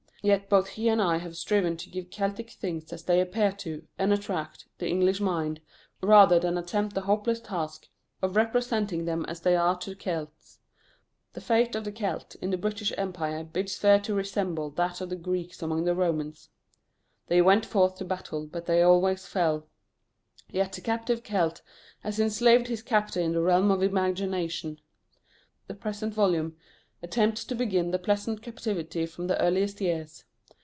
Yet 0.23 0.49
both 0.51 0.67
he 0.67 0.87
and 0.87 1.01
I 1.01 1.17
have 1.17 1.35
striven 1.35 1.77
to 1.77 1.89
give 1.89 2.11
Celtic 2.11 2.51
things 2.51 2.93
as 2.93 3.01
they 3.05 3.19
appear 3.19 3.51
to, 3.53 3.87
and 3.97 4.13
attract, 4.13 4.67
the 4.77 4.87
English 4.87 5.19
mind, 5.19 5.61
rather 5.99 6.37
than 6.39 6.59
attempt 6.59 6.93
the 6.93 7.01
hopeless 7.01 7.39
task 7.39 7.87
of 8.21 8.35
representing 8.35 9.05
them 9.05 9.25
as 9.27 9.39
they 9.41 9.55
are 9.55 9.75
to 9.79 9.95
Celts. 9.95 10.59
The 11.33 11.41
fate 11.41 11.73
of 11.75 11.85
the 11.85 11.91
Celt 11.91 12.35
in 12.35 12.51
the 12.51 12.57
British 12.59 12.93
Empire 12.99 13.43
bids 13.43 13.75
fair 13.79 13.99
to 14.01 14.13
resemble 14.13 14.69
that 14.69 15.01
of 15.01 15.09
the 15.09 15.15
Greeks 15.15 15.63
among 15.63 15.85
the 15.85 15.95
Romans. 15.95 16.49
"They 17.25 17.41
went 17.41 17.65
forth 17.65 17.95
to 17.97 18.05
battle, 18.05 18.45
but 18.45 18.67
they 18.67 18.83
always 18.83 19.25
fell," 19.25 19.65
yet 20.51 20.73
the 20.73 20.81
captive 20.81 21.23
Celt 21.23 21.63
has 22.01 22.19
enslaved 22.19 22.67
his 22.67 22.83
captor 22.83 23.19
in 23.21 23.31
the 23.31 23.41
realm 23.41 23.71
of 23.71 23.81
imagination. 23.81 24.81
The 25.65 25.73
present 25.73 26.13
volume 26.13 26.57
attempts 27.03 27.43
to 27.45 27.55
begin 27.55 27.89
the 27.89 27.97
pleasant 27.97 28.43
captivity 28.43 29.07
from 29.07 29.25
the 29.25 29.41
earliest 29.41 29.81
years. 29.81 30.23